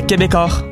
[0.00, 0.71] Québecor.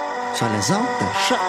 [0.33, 1.39] sur les ondes de choc.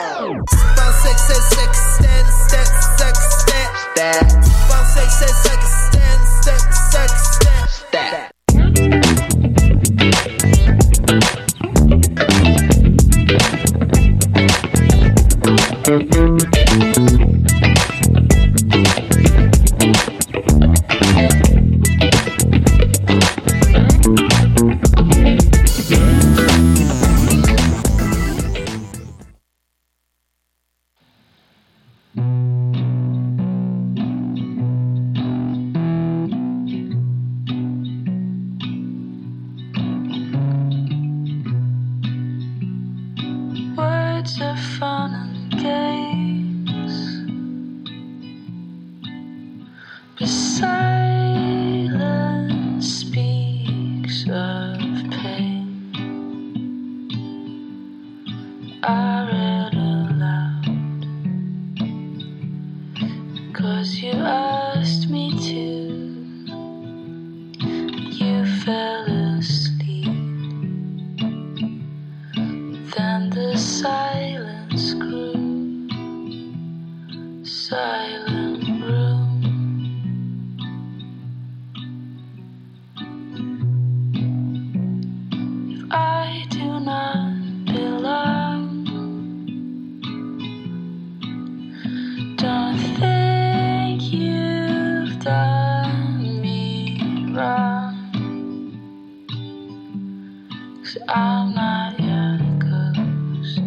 [100.82, 103.58] Cause I'm not your ghost,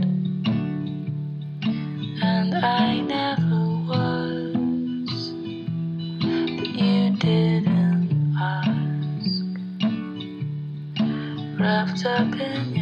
[2.22, 5.34] and I never was.
[6.22, 8.72] But you didn't ask.
[11.60, 12.75] Wrapped up in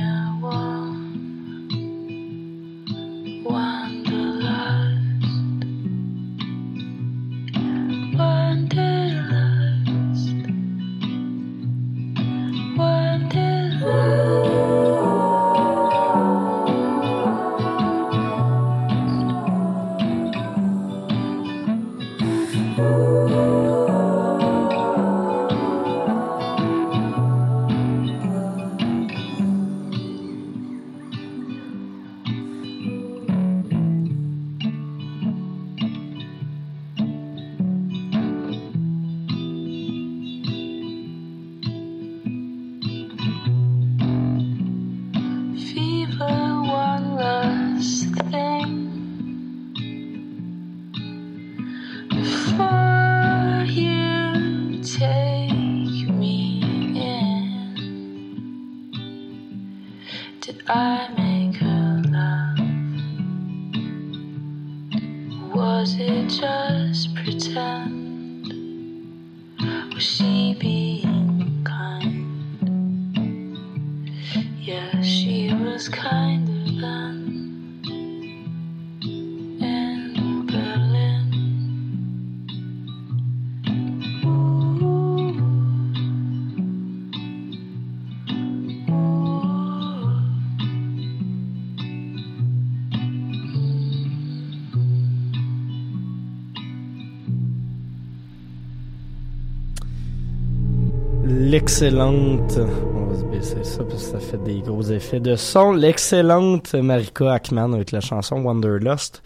[101.53, 102.57] l'excellente.
[102.95, 105.71] On va se baisser ça parce que ça fait des gros effets de son.
[105.71, 109.21] L'excellente Marika Ackman avec la chanson Wanderlust.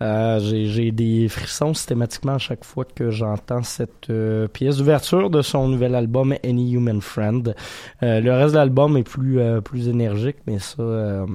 [0.00, 5.42] Euh, j'ai des frissons systématiquement à chaque fois que j'entends cette euh, pièce d'ouverture de
[5.42, 7.52] son nouvel album Any Human Friend.
[8.04, 11.26] Euh, le reste de l'album est plus plus énergique, mais ça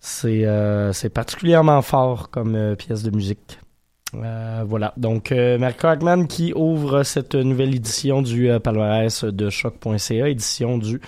[0.00, 3.58] c'est particulièrement fort comme pièce de musique.
[4.14, 9.50] Euh, voilà, donc euh, Mark Hackman qui ouvre cette nouvelle édition du euh, palmarès de
[9.50, 11.00] choc.ca, édition du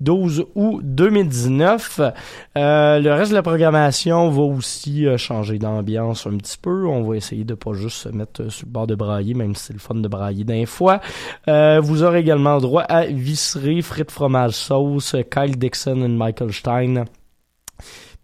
[0.00, 2.00] 12 août 2019.
[2.58, 6.86] Euh, le reste de la programmation va aussi changer d'ambiance un petit peu.
[6.86, 9.66] On va essayer de pas juste se mettre sur le bord de brailler, même si
[9.66, 11.00] c'est le fun de brailler d'un fois.
[11.46, 17.04] vous aurez également droit à visserie, frites fromage sauce, Kyle Dixon et Michael Stein.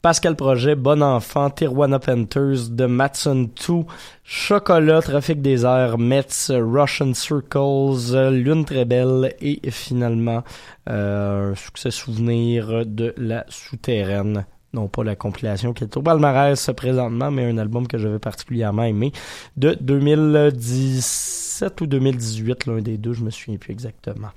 [0.00, 3.84] Pascal Projet, Bon Enfant, Tijuana Panthers, The Matson 2,
[4.22, 10.44] Chocolat, Trafic des airs, Mets, Russian Circles, Lune très belle et finalement
[10.88, 16.70] euh, un succès souvenir de la souterraine non pas la compilation qui est au palmarès
[16.76, 19.12] présentement, mais un album que j'avais particulièrement aimé
[19.56, 24.28] de 2017 ou 2018, l'un des deux, je me souviens plus exactement.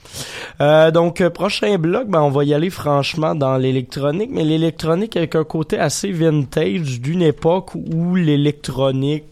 [0.62, 5.18] Euh, donc, euh, prochain bloc, ben, on va y aller franchement dans l'électronique, mais l'électronique
[5.18, 9.26] avec un côté assez vintage d'une époque où l'électronique,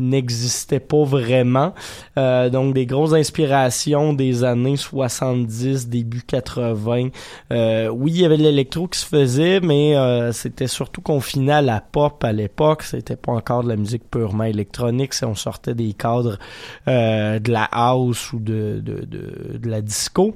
[0.00, 1.74] n'existait pas vraiment.
[2.18, 7.10] Euh, donc des grosses inspirations des années 70, début 80.
[7.52, 11.52] Euh, oui, il y avait de l'électro qui se faisait, mais euh, c'était surtout confiné
[11.52, 12.82] à la pop à l'époque.
[12.82, 15.14] C'était pas encore de la musique purement électronique.
[15.14, 16.38] Si on sortait des cadres
[16.86, 20.34] de la house ou de, de, de, de la disco.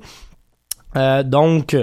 [1.25, 1.77] donc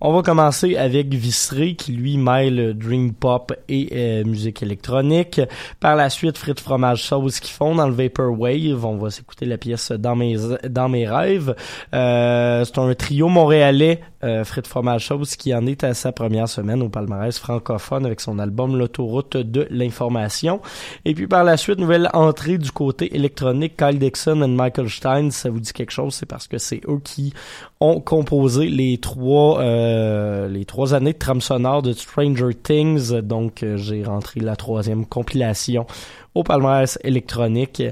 [0.00, 5.40] on va commencer avec Vissery qui lui mêle dream pop et euh, musique électronique.
[5.80, 8.84] Par la suite, Frites Fromage Sauce qui font dans le Vaporwave.
[8.84, 10.36] On va s'écouter la pièce dans mes
[10.68, 11.54] dans mes rêves.
[11.94, 16.48] Euh, c'est un trio montréalais euh, Frites Fromage Sauce qui en est à sa première
[16.48, 20.60] semaine au palmarès francophone avec son album L'autoroute de l'information.
[21.04, 25.30] Et puis par la suite, nouvelle entrée du côté électronique Kyle Dixon et Michael Stein.
[25.30, 27.32] ça vous dit quelque chose, c'est parce que c'est eux qui
[27.80, 33.12] ont composé les trois euh, les trois années de trame sonore de Stranger Things.
[33.20, 35.86] Donc euh, j'ai rentré la troisième compilation
[36.34, 37.82] au palmarès électronique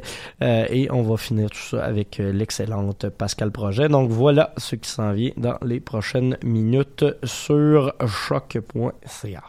[0.43, 3.89] euh, et on va finir tout ça avec l'excellente Pascal Projet.
[3.89, 9.43] Donc voilà ce qui s'en vient dans les prochaines minutes sur choc.ca.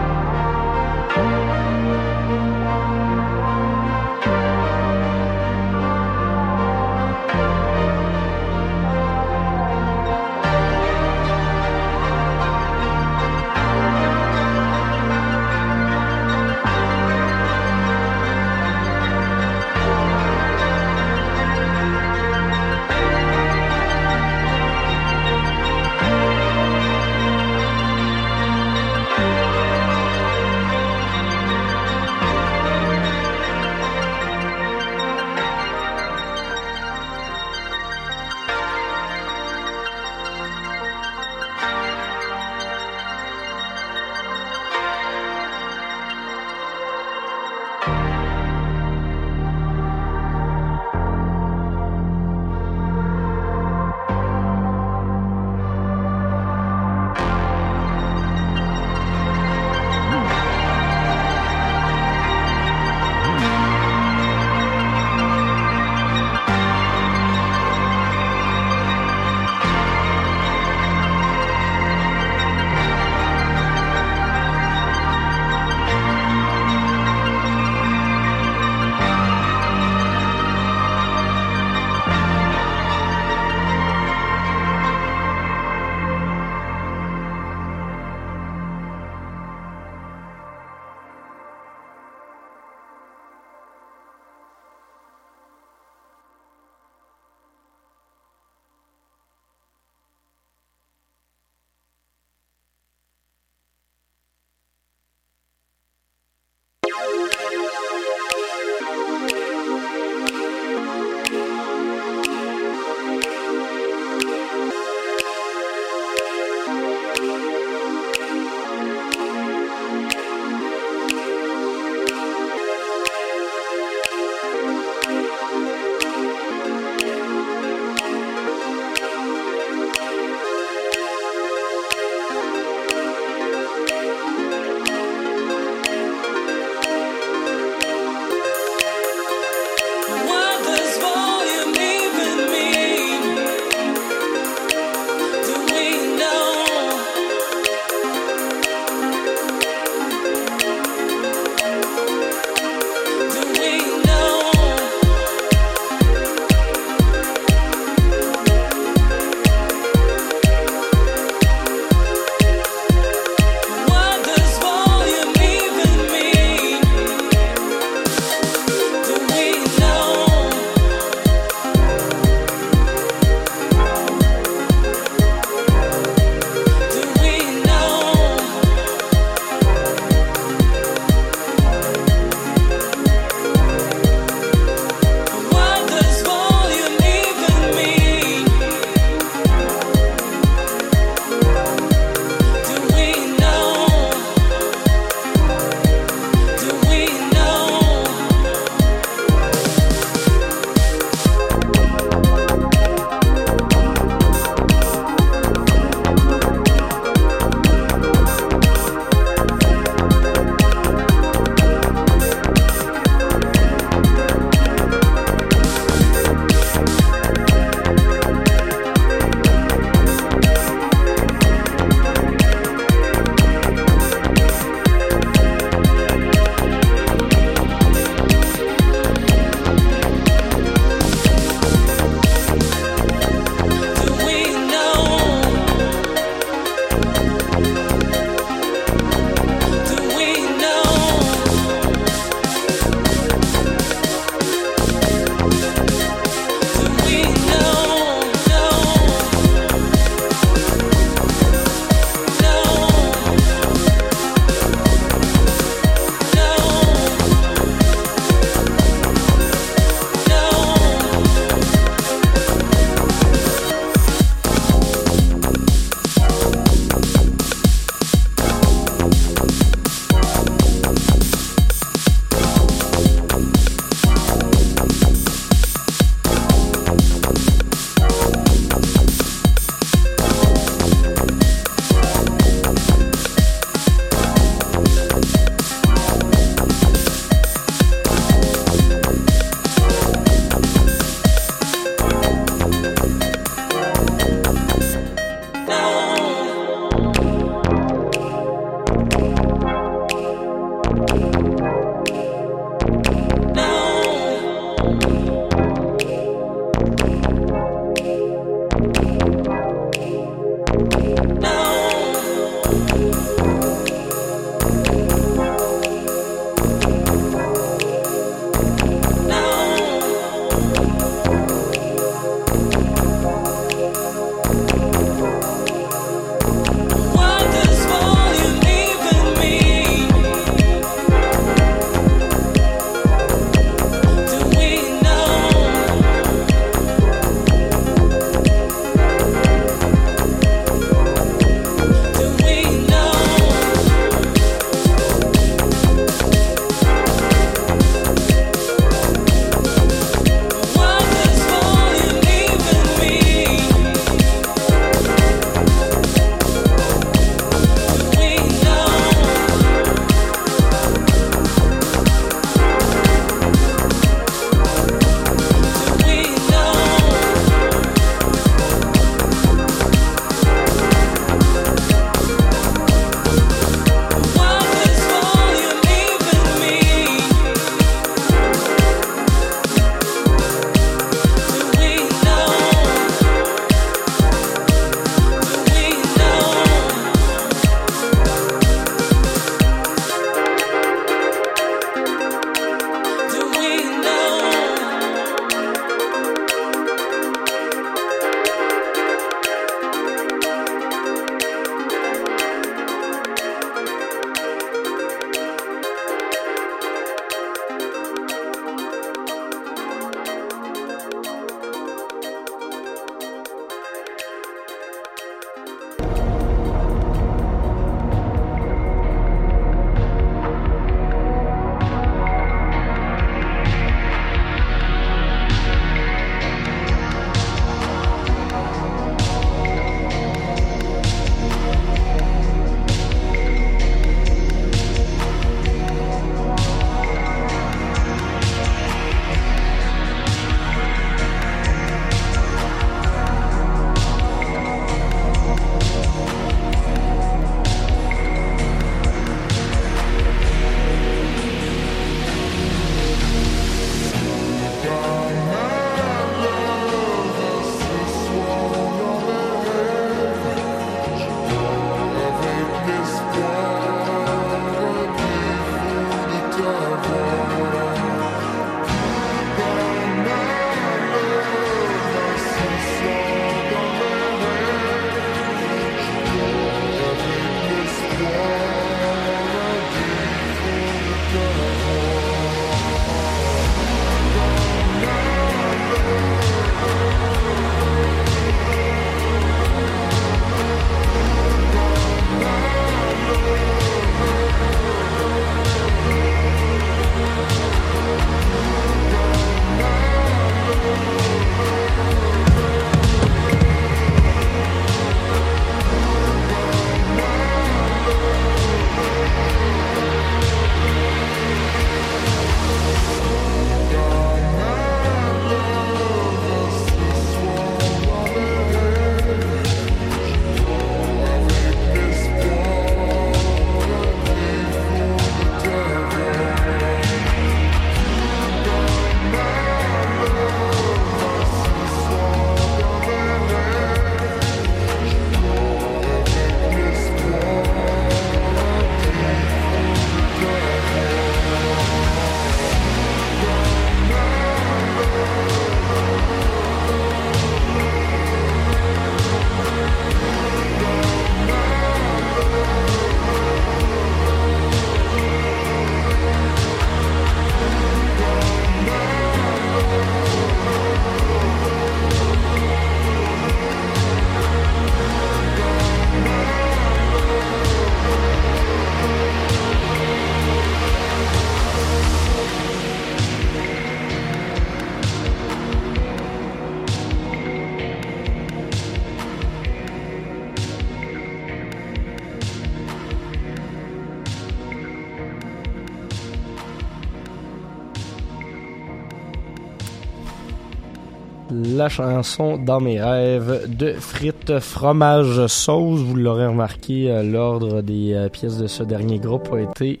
[591.52, 596.00] la chanson Dans mes rêves de frites fromage sauce.
[596.00, 600.00] Vous l'aurez remarqué, euh, l'ordre des euh, pièces de ce dernier groupe a été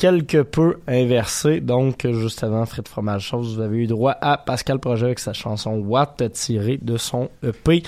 [0.00, 1.60] quelque peu inversé.
[1.60, 5.34] Donc, juste avant Frites Fromage Sauce, vous avez eu droit à Pascal Projet avec sa
[5.34, 7.82] chanson What tirée de son EP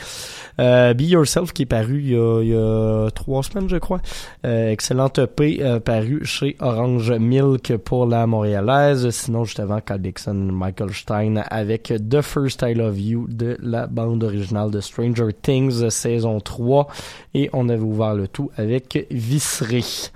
[0.60, 3.78] euh, Be Yourself qui est paru il y a, il y a trois semaines, je
[3.78, 4.02] crois.
[4.44, 9.08] Euh, excellente EP euh, paru chez Orange Milk pour la montréalaise.
[9.08, 13.86] Sinon, juste avant, Carl Dixon, Michael Stein avec The First I Love You de la
[13.86, 16.88] bande originale de Stranger Things saison 3.
[17.32, 20.10] Et on avait ouvert le tout avec Vissery.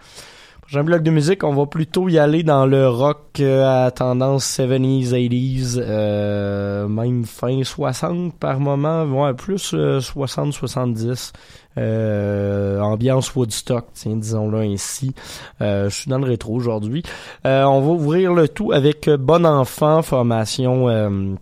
[0.66, 4.44] Prochain bloc de musique, on va plutôt y aller dans le rock euh, à tendance
[4.58, 11.32] 70s, 80s, euh, même fin 60 par moment, ouais, plus 60-70.
[11.78, 15.14] Euh, ambiance Woodstock, tiens, disons-le ainsi.
[15.60, 17.04] je suis dans le rétro aujourd'hui.
[17.44, 21.36] on va ouvrir le tout avec Bon Enfant, formation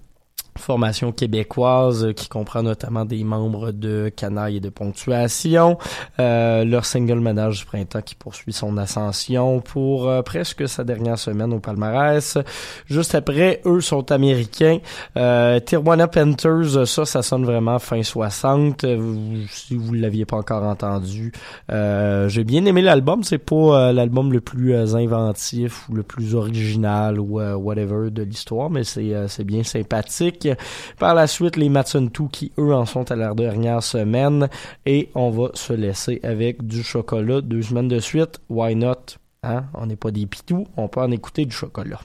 [0.58, 5.78] formation québécoise qui comprend notamment des membres de Canaille et de Ponctuation.
[6.20, 11.18] Euh, leur single Ménage du printemps qui poursuit son ascension pour euh, presque sa dernière
[11.18, 12.38] semaine au palmarès.
[12.86, 14.78] Juste après, eux sont américains.
[15.16, 18.84] Euh, Tijuana Panthers, ça, ça sonne vraiment fin 60.
[19.48, 21.32] si vous l'aviez pas encore entendu,
[21.70, 23.22] euh, j'ai bien aimé l'album.
[23.22, 28.84] C'est pas l'album le plus inventif ou le plus original ou whatever de l'histoire, mais
[28.84, 30.43] c'est c'est bien sympathique.
[30.98, 34.48] Par la suite, les Matson 2 qui, eux, en sont à leur dernière semaine.
[34.86, 38.40] Et on va se laisser avec du chocolat deux semaines de suite.
[38.48, 39.16] Why not?
[39.42, 39.64] Hein?
[39.74, 42.00] On n'est pas des pitous, on peut en écouter du chocolat.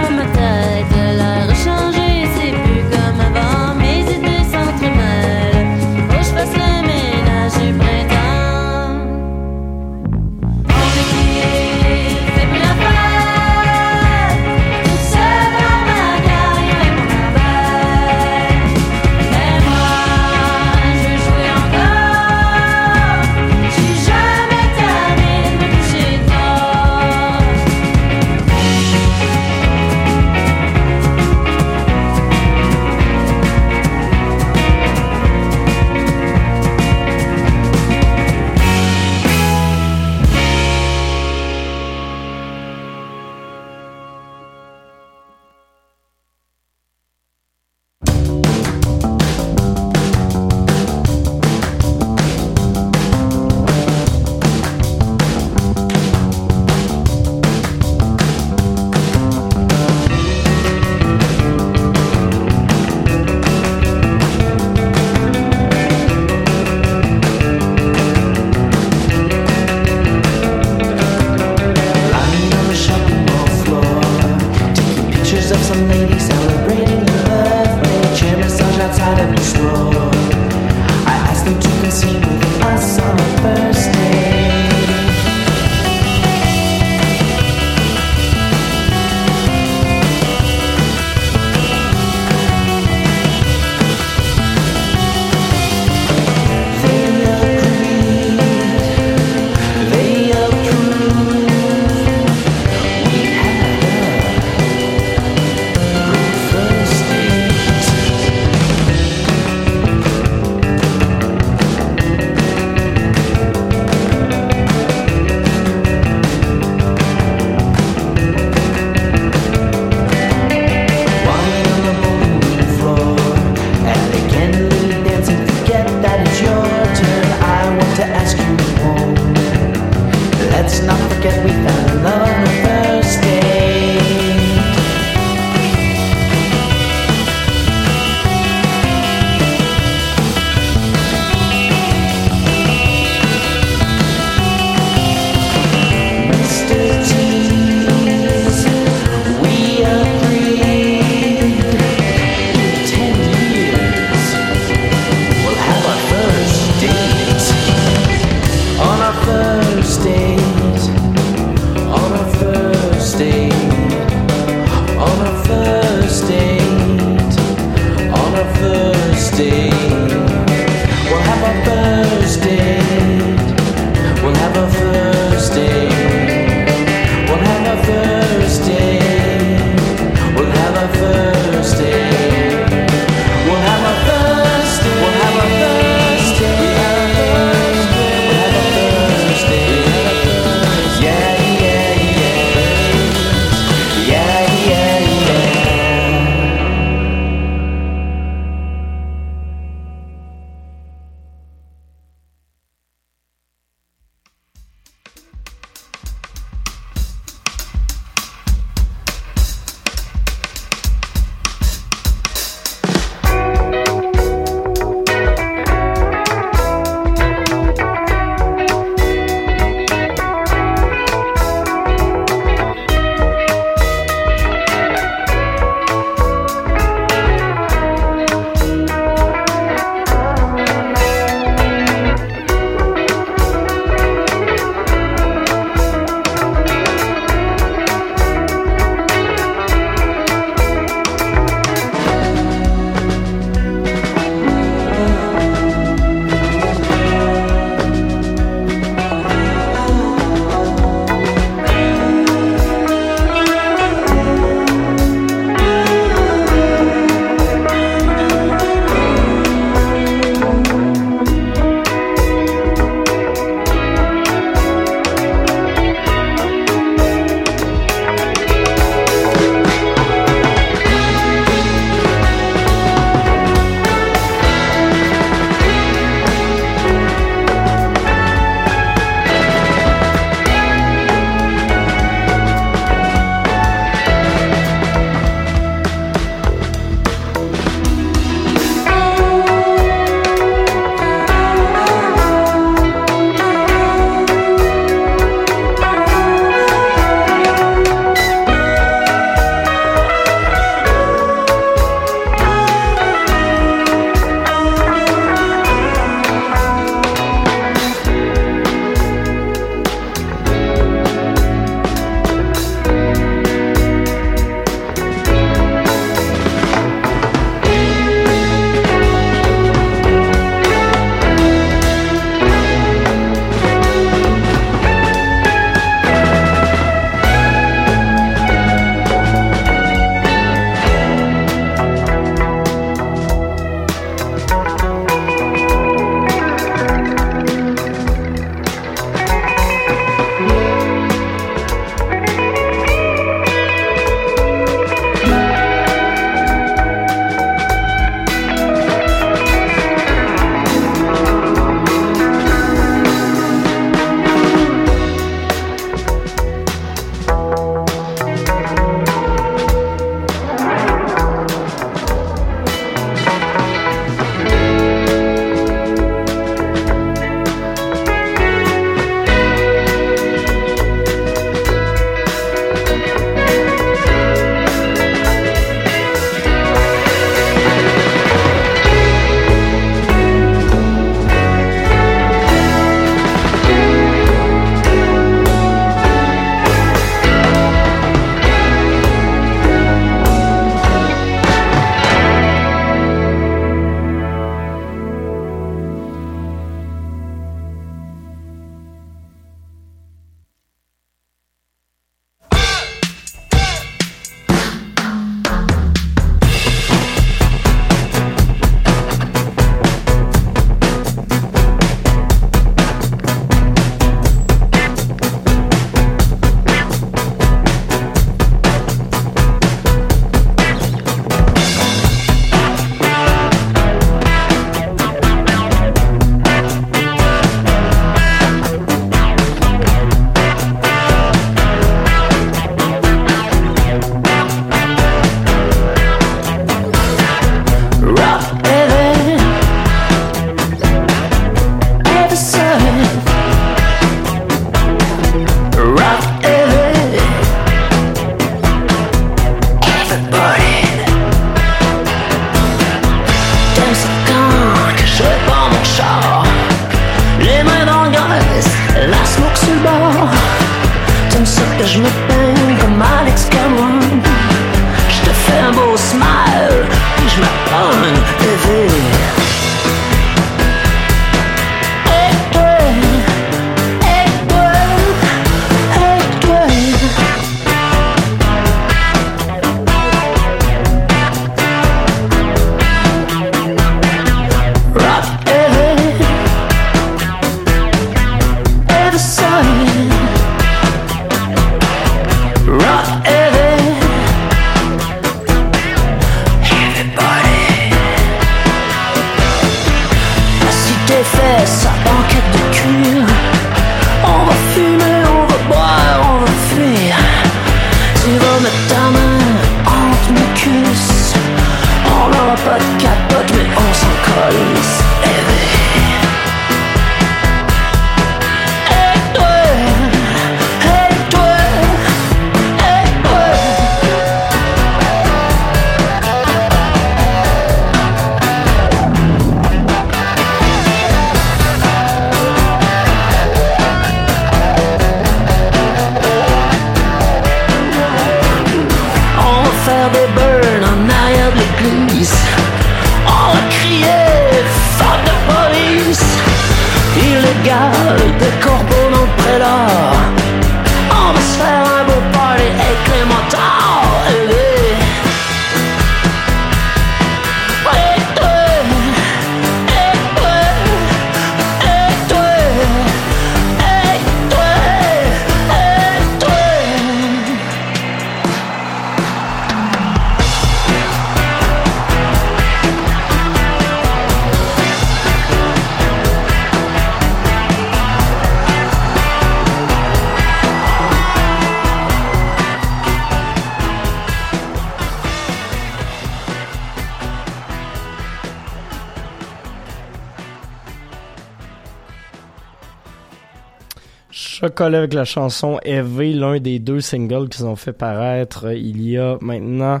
[594.78, 599.02] Chocolat avec la chanson Heavy, l'un des deux singles qu'ils ont fait paraître euh, il
[599.02, 600.00] y a maintenant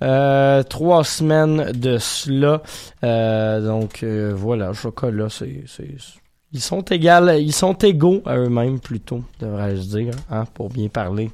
[0.00, 2.62] euh, trois semaines de cela.
[3.04, 5.64] Euh, donc voilà, Chocolat, c'est,
[6.52, 11.30] ils sont égales, ils sont égaux à eux-mêmes plutôt, devrais-je dire, hein, pour bien parler.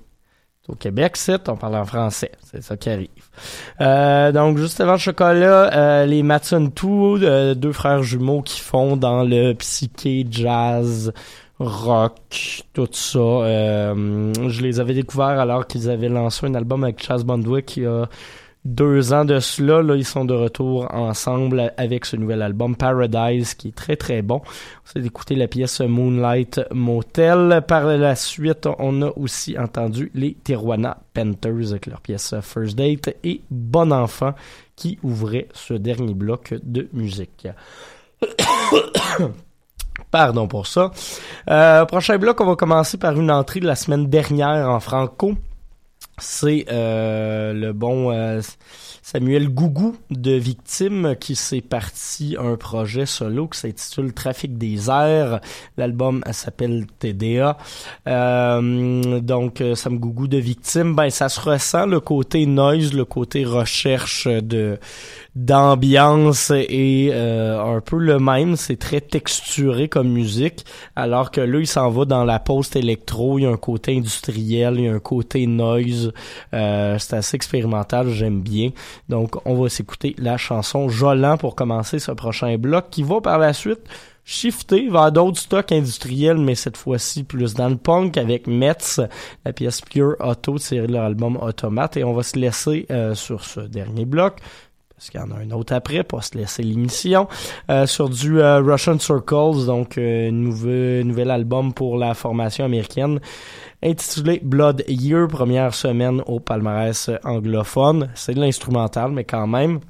[0.68, 2.32] Au Québec, c'est, on parle en français.
[2.42, 4.32] C'est ça qui arrive.
[4.32, 9.24] Donc, juste avant Chocolat, euh, les Matson 2, euh, deux frères jumeaux qui font dans
[9.24, 11.12] le psyché, jazz,
[11.60, 13.18] rock, tout ça.
[13.18, 17.82] Euh, je les avais découverts alors qu'ils avaient lancé un album avec Chaz Bondwick il
[17.82, 18.08] y a
[18.64, 19.82] deux ans de cela.
[19.82, 24.22] Là, ils sont de retour ensemble avec ce nouvel album Paradise qui est très très
[24.22, 24.40] bon.
[24.40, 27.62] On s'est écouté la pièce Moonlight Motel.
[27.68, 33.14] Par la suite, on a aussi entendu les Tijuana Panthers avec leur pièce First Date
[33.22, 34.32] et Bon Enfant
[34.76, 37.48] qui ouvrait ce dernier bloc de musique.
[40.10, 40.90] Pardon pour ça.
[41.48, 45.34] Euh, prochain bloc, on va commencer par une entrée de la semaine dernière en franco.
[46.18, 48.40] C'est euh, le bon euh,
[49.02, 55.40] Samuel Gougou de Victime qui s'est parti un projet solo qui s'intitule Trafic des airs.
[55.78, 57.56] L'album elle s'appelle TDA.
[58.06, 63.44] Euh, donc Sam Gougou de Victime, ben ça se ressent le côté noise, le côté
[63.44, 64.78] recherche de
[65.36, 70.64] d'ambiance est euh, un peu le même, c'est très texturé comme musique,
[70.96, 74.74] alors que là il s'en va dans la post-électro, il y a un côté industriel,
[74.78, 76.12] il y a un côté noise,
[76.52, 78.70] euh, c'est assez expérimental, j'aime bien.
[79.08, 83.38] Donc on va s'écouter la chanson Jolant pour commencer ce prochain bloc qui va par
[83.38, 83.80] la suite
[84.24, 89.00] shifter vers d'autres stocks industriels, mais cette fois-ci plus dans le punk avec Metz,
[89.44, 93.14] la pièce Pure Auto tirée de leur album Automate, et on va se laisser euh,
[93.14, 94.36] sur ce dernier bloc
[95.00, 97.26] parce qu'il y en a un autre après, pour se laisser l'émission,
[97.70, 103.18] euh, sur du euh, Russian Circles, donc euh, nouveau, nouvel album pour la formation américaine,
[103.82, 108.10] intitulé Blood Year, première semaine au palmarès anglophone.
[108.14, 109.80] C'est de l'instrumental, mais quand même.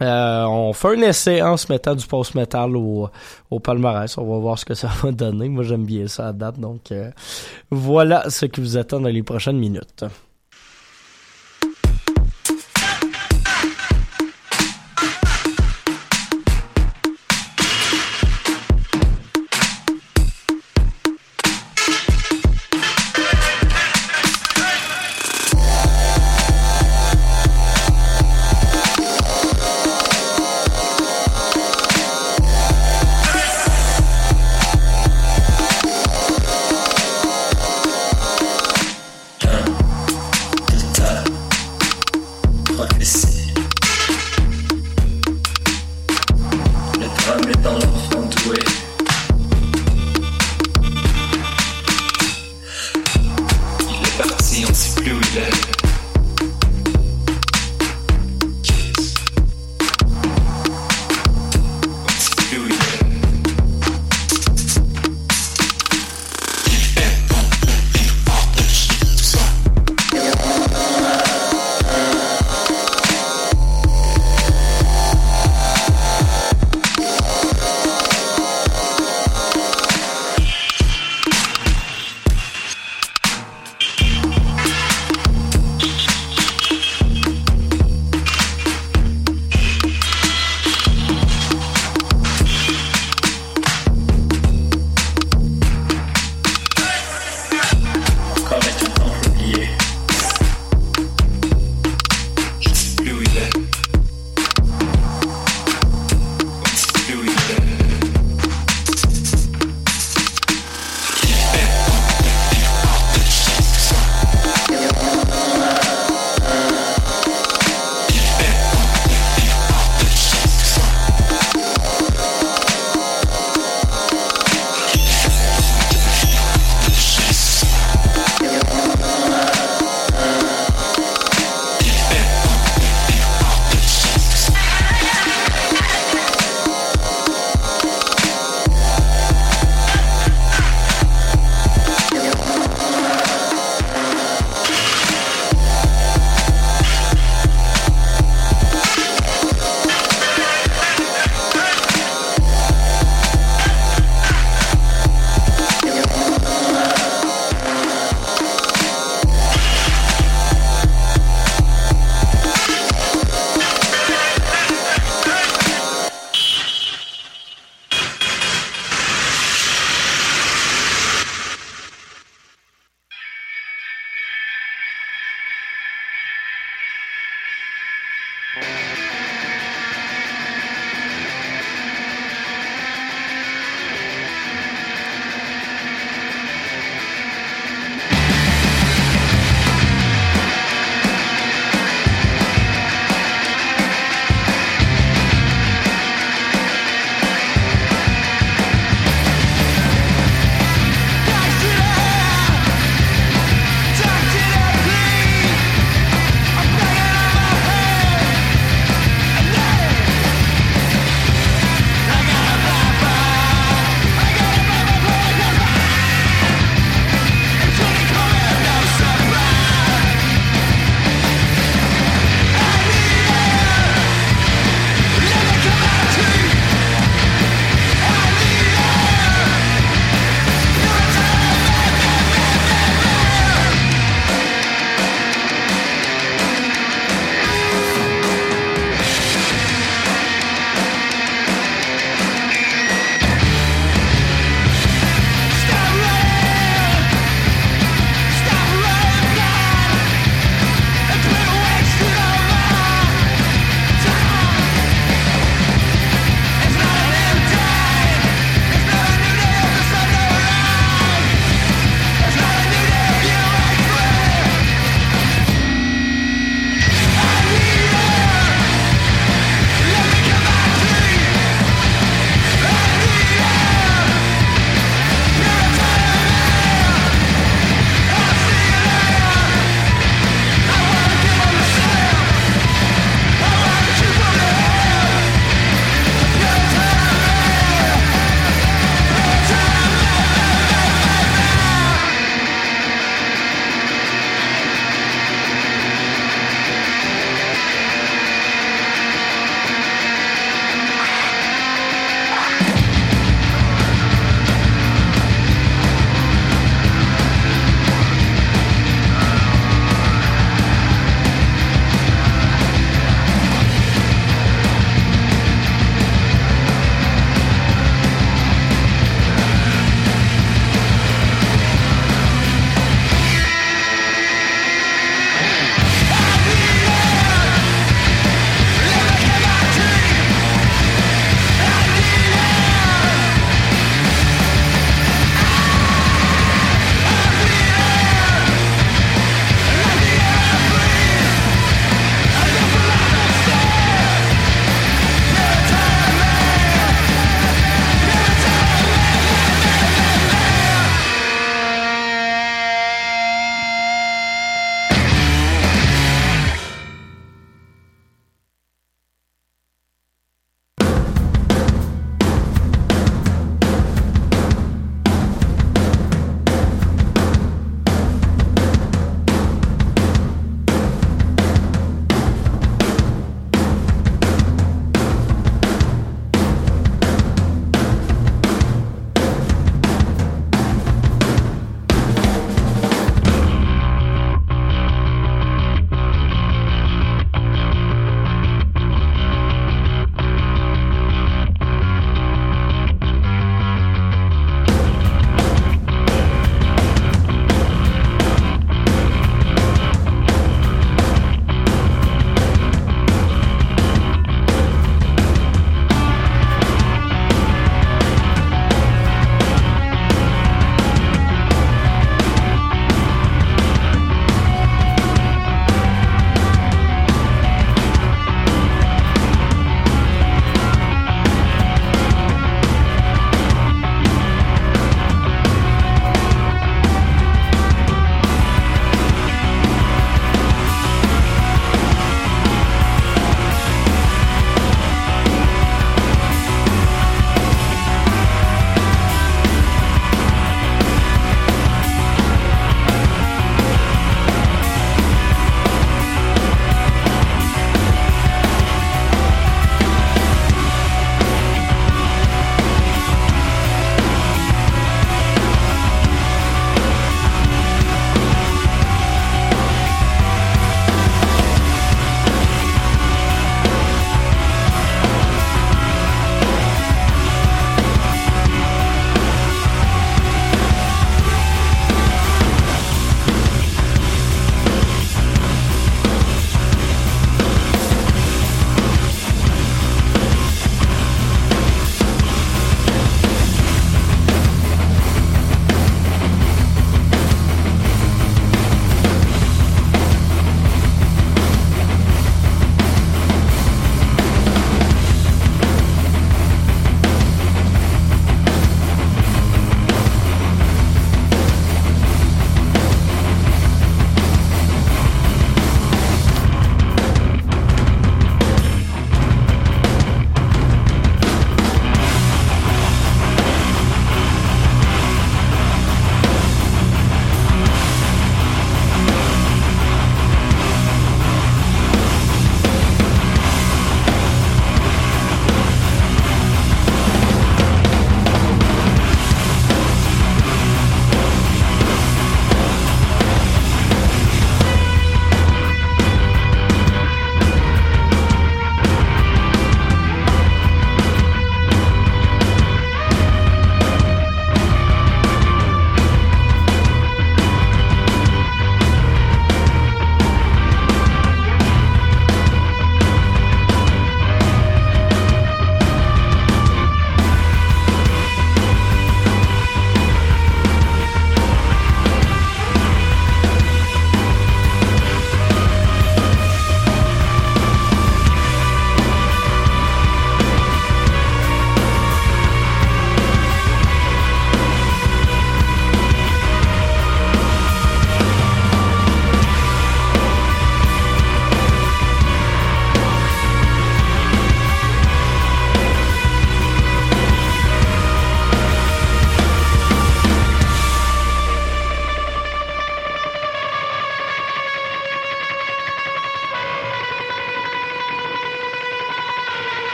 [0.00, 3.08] Euh, on fait un essai en se mettant du post-metal au,
[3.50, 4.16] au palmarès.
[4.16, 5.48] On va voir ce que ça va donner.
[5.48, 6.60] Moi, j'aime bien ça à date.
[6.60, 7.10] Donc, euh,
[7.72, 10.04] voilà ce qui vous attend dans les prochaines minutes.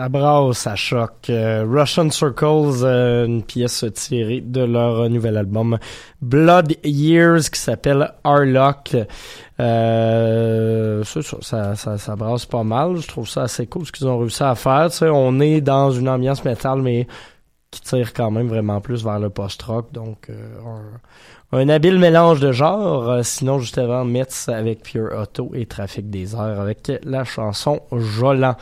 [0.00, 1.28] Ça brasse, ça choque.
[1.28, 5.78] Euh, Russian Circles, euh, une pièce tirée de leur nouvel album
[6.22, 8.96] Blood Years qui s'appelle Harlock.
[9.60, 12.96] Euh, ça, ça, ça, brasse pas mal.
[12.96, 14.88] Je trouve ça assez cool ce qu'ils ont réussi à faire.
[15.02, 17.06] On est dans une ambiance métal, mais
[17.70, 19.92] qui tire quand même vraiment plus vers le post-rock.
[19.92, 20.34] Donc, euh,
[21.52, 26.08] un habile mélange de genres, euh, sinon juste avant Metz avec Pure Auto et Trafic
[26.08, 28.54] des Airs avec la chanson Jolant.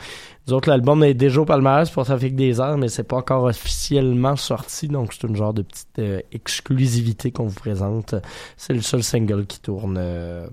[0.47, 3.43] Nous autres, l'album est déjà au palmarès pour Trafic des Airs, mais c'est pas encore
[3.43, 8.15] officiellement sorti, donc c'est une genre de petite euh, exclusivité qu'on vous présente.
[8.57, 10.47] C'est le seul single qui tourne euh,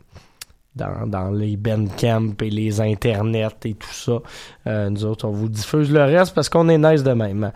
[0.77, 4.19] dans, dans les Bandcamp et les internets et tout ça.
[4.67, 7.51] Euh, nous autres, on vous diffuse le reste parce qu'on est nice de même.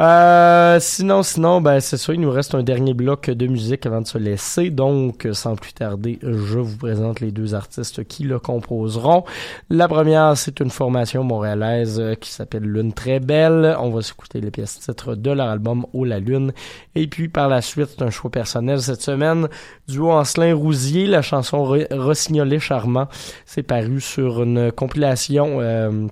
[0.00, 4.02] Euh, sinon, sinon, ben c'est ça, il nous reste un dernier bloc de musique avant
[4.02, 4.70] de se laisser.
[4.70, 9.24] Donc, sans plus tarder, je vous présente les deux artistes qui le composeront.
[9.70, 13.76] La première, c'est une formation montréalaise qui s'appelle Lune Très Belle.
[13.80, 16.52] On va s'écouter les pièces titres de leur album Oh la Lune.
[16.94, 19.48] Et puis par la suite, c'est un choix personnel cette semaine.
[19.88, 23.08] Duo Ancelin Rousier, la chanson Rossignolé Charmant.
[23.46, 26.06] C'est paru sur une compilation euh,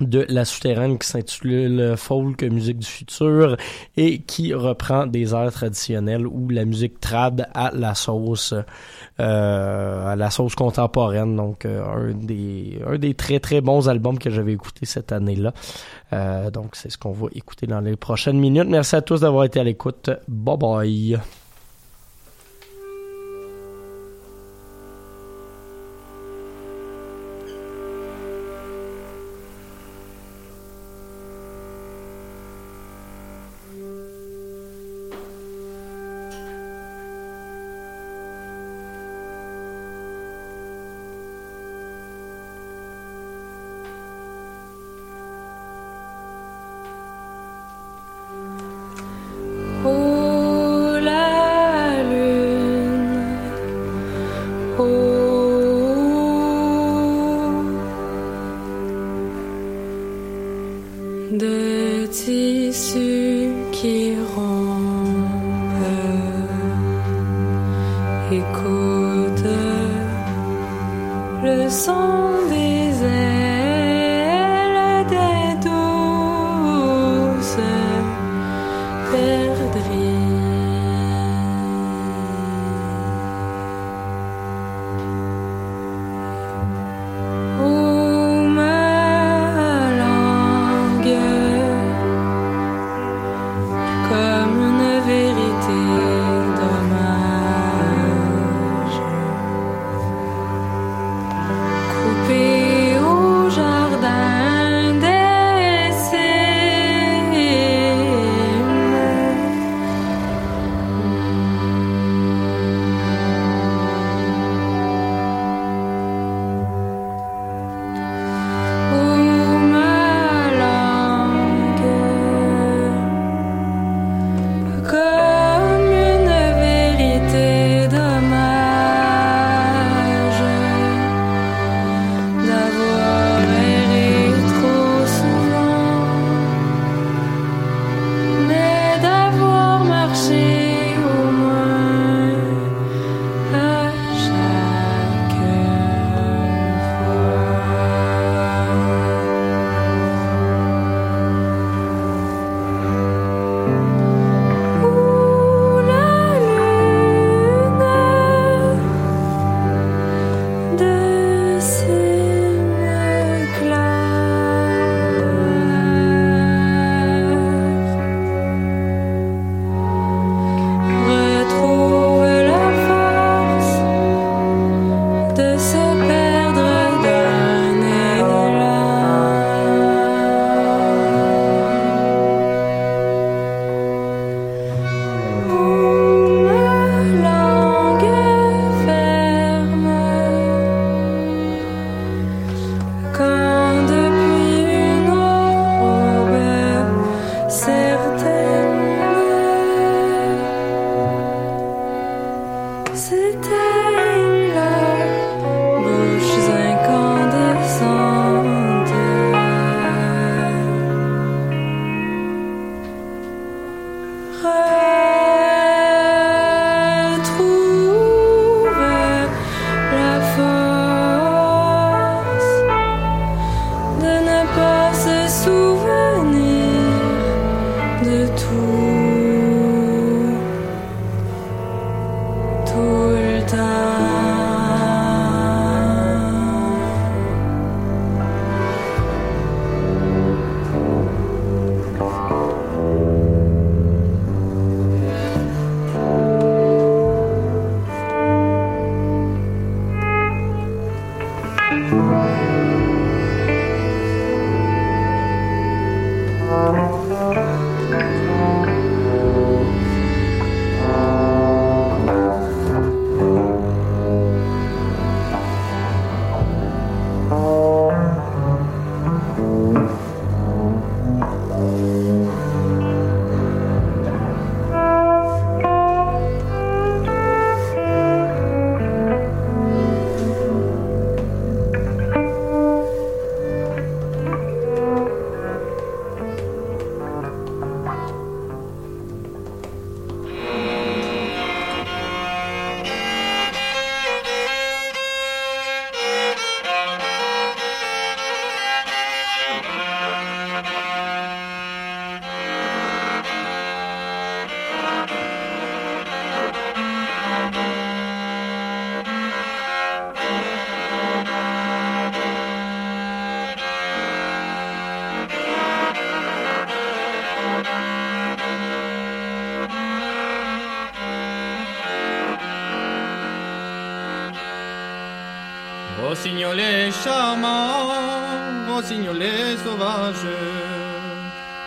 [0.00, 3.56] de La Souterraine qui s'intitule Folk Musique du futur
[3.96, 8.54] et qui reprend des airs traditionnels ou la musique trad à la sauce
[9.20, 11.34] euh, à la sauce contemporaine.
[11.34, 11.82] Donc euh,
[12.86, 15.52] un des très très bons albums que j'avais écouté cette année-là.
[16.50, 18.68] Donc c'est ce qu'on va écouter dans les prochaines minutes.
[18.68, 20.10] Merci à tous d'avoir été à l'écoute.
[20.28, 21.18] Bye bye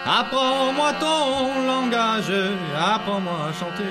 [0.06, 2.34] Apprends-moi ton langage,
[2.76, 3.84] apprends-moi à chanter.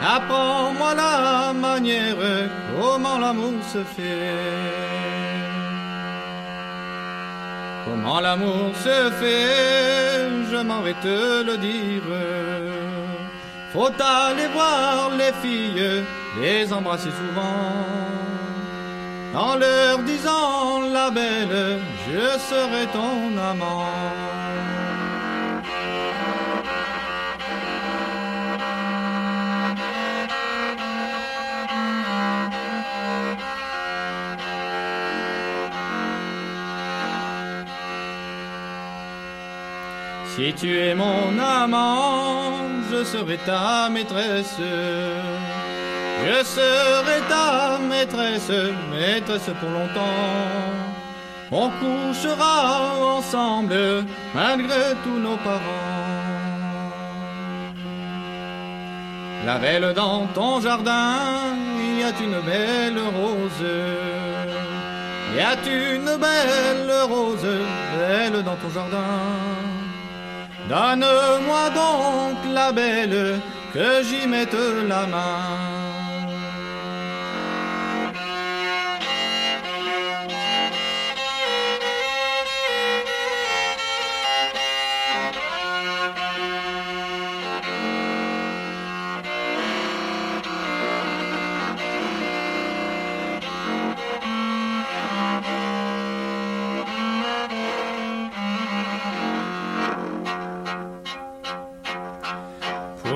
[0.00, 2.16] Apprends-moi la manière,
[2.78, 5.08] comment l'amour se fait.
[7.84, 12.02] Comment l'amour se fait, je m'en vais te le dire.
[13.72, 16.04] Faut aller voir les filles,
[16.40, 18.27] les embrasser souvent.
[19.40, 23.86] En leur disant la belle, je serai ton amant.
[40.34, 42.54] Si tu es mon amant,
[42.90, 44.60] je serai ta maîtresse.
[46.24, 48.52] Je serai ta maîtresse,
[48.92, 50.78] maîtresse pour longtemps.
[51.50, 54.04] On couchera ensemble
[54.34, 56.08] malgré tous nos parents.
[59.46, 63.64] La belle dans ton jardin, il y a une belle rose.
[65.30, 67.46] Il y a une belle rose,
[67.96, 69.14] belle dans ton jardin.
[70.68, 73.40] Donne-moi donc la belle,
[73.72, 74.56] que j'y mette
[74.86, 76.07] la main.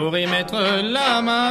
[0.02, 1.32] Pour y mettre la main.